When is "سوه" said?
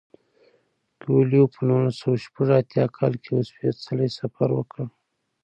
2.01-2.17